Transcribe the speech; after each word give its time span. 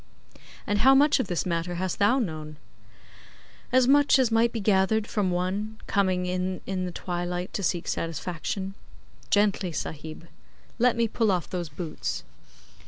'And 0.65 0.79
how 0.79 0.95
much 0.95 1.19
of 1.19 1.27
this 1.27 1.45
matter 1.45 1.75
hast 1.75 1.99
thou 1.99 2.17
known?' 2.17 2.57
'As 3.71 3.87
much 3.87 4.17
as 4.17 4.31
might 4.31 4.51
be 4.51 4.59
gathered 4.59 5.05
from 5.05 5.29
One 5.29 5.77
coming 5.85 6.25
in 6.25 6.59
in 6.65 6.85
the 6.85 6.91
twilight 6.91 7.53
to 7.53 7.61
seek 7.61 7.87
satisfaction. 7.87 8.73
Gently, 9.29 9.71
Sahib. 9.71 10.27
Let 10.79 10.95
me 10.95 11.07
pull 11.07 11.31
off 11.31 11.47
those 11.51 11.69
boots. 11.69 12.23